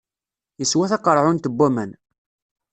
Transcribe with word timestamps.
Yeswa 0.59 0.91
taqeṛɛunt 0.91 1.49
n 1.51 1.55
waman. 1.57 1.91